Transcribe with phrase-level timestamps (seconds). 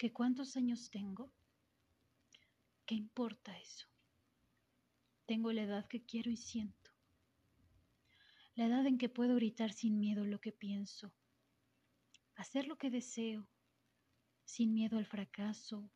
[0.00, 1.30] ¿Que cuántos años tengo?
[2.86, 3.86] ¿Qué importa eso?
[5.26, 6.90] Tengo la edad que quiero y siento.
[8.54, 11.12] La edad en que puedo gritar sin miedo lo que pienso,
[12.34, 13.46] hacer lo que deseo,
[14.46, 15.90] sin miedo al fracaso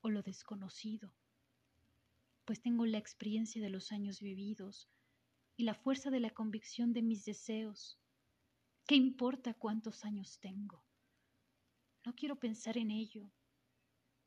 [0.00, 1.14] o lo desconocido,
[2.46, 4.88] pues tengo la experiencia de los años vividos
[5.56, 7.96] y la fuerza de la convicción de mis deseos.
[8.88, 10.85] ¿Qué importa cuántos años tengo?
[12.06, 13.32] No quiero pensar en ello,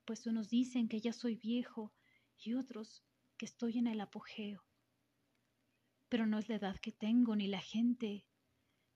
[0.03, 1.93] pues unos dicen que ya soy viejo
[2.37, 3.05] y otros
[3.37, 4.67] que estoy en el apogeo.
[6.09, 8.27] Pero no es la edad que tengo ni la gente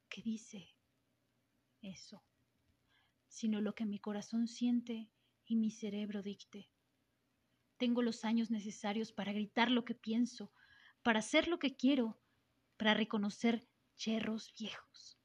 [0.09, 0.75] que dice
[1.81, 2.25] eso,
[3.29, 5.09] sino lo que mi corazón siente
[5.45, 6.69] y mi cerebro dicte.
[7.77, 10.51] Tengo los años necesarios para gritar lo que pienso,
[11.03, 12.19] para hacer lo que quiero,
[12.75, 15.17] para reconocer yerros viejos,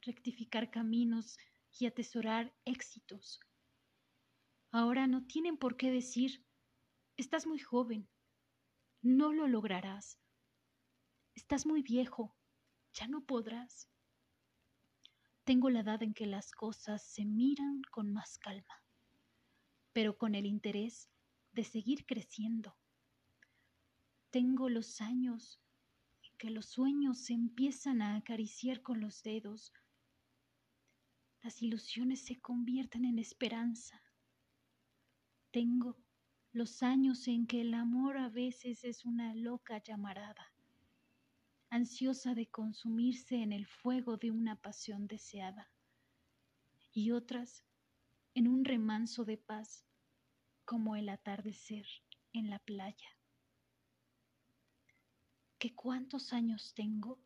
[0.00, 1.38] rectificar caminos
[1.78, 3.40] y atesorar éxitos.
[4.70, 6.44] Ahora no tienen por qué decir,
[7.16, 8.08] estás muy joven,
[9.02, 10.18] no lo lograrás,
[11.34, 12.34] estás muy viejo,
[12.94, 13.88] ya no podrás.
[15.44, 18.82] Tengo la edad en que las cosas se miran con más calma,
[19.92, 21.10] pero con el interés
[21.52, 22.76] de seguir creciendo.
[24.30, 25.60] Tengo los años
[26.22, 29.72] en que los sueños se empiezan a acariciar con los dedos.
[31.42, 34.00] Las ilusiones se convierten en esperanza.
[35.50, 35.96] Tengo
[36.52, 40.52] los años en que el amor a veces es una loca llamarada,
[41.68, 45.72] ansiosa de consumirse en el fuego de una pasión deseada,
[46.92, 47.64] y otras
[48.34, 49.84] en un remanso de paz
[50.64, 51.86] como el atardecer
[52.32, 53.18] en la playa.
[55.58, 57.18] ¿Qué cuántos años tengo?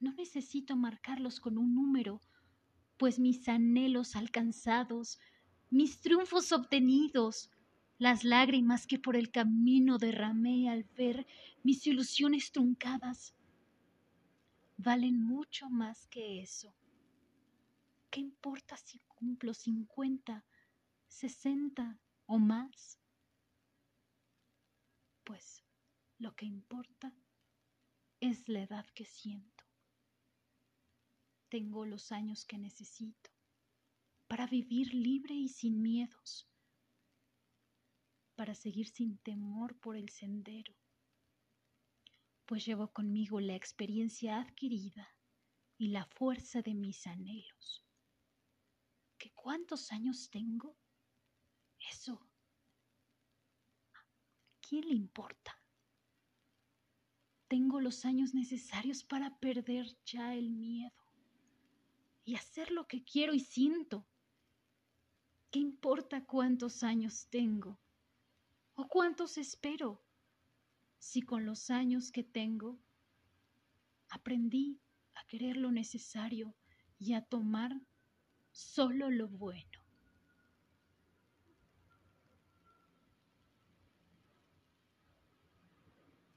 [0.00, 2.20] No necesito marcarlos con un número,
[3.02, 5.18] pues mis anhelos alcanzados,
[5.70, 7.50] mis triunfos obtenidos,
[7.98, 11.26] las lágrimas que por el camino derramé al ver
[11.64, 13.34] mis ilusiones truncadas,
[14.76, 16.72] valen mucho más que eso.
[18.08, 20.44] ¿Qué importa si cumplo cincuenta,
[21.08, 23.00] sesenta o más?
[25.24, 25.64] Pues
[26.20, 27.12] lo que importa
[28.20, 29.51] es la edad que siento.
[31.52, 33.30] Tengo los años que necesito
[34.26, 36.48] para vivir libre y sin miedos,
[38.34, 40.74] para seguir sin temor por el sendero,
[42.46, 45.14] pues llevo conmigo la experiencia adquirida
[45.76, 47.84] y la fuerza de mis anhelos.
[49.18, 50.78] ¿Qué cuántos años tengo?
[51.90, 52.14] Eso.
[53.92, 54.00] ¿A
[54.66, 55.62] quién le importa?
[57.46, 61.11] Tengo los años necesarios para perder ya el miedo
[62.24, 64.06] y hacer lo que quiero y siento.
[65.50, 67.78] ¿Qué importa cuántos años tengo
[68.74, 70.02] o cuántos espero
[70.98, 72.78] si con los años que tengo
[74.08, 74.80] aprendí
[75.14, 76.54] a querer lo necesario
[76.98, 77.72] y a tomar
[78.50, 79.81] solo lo bueno?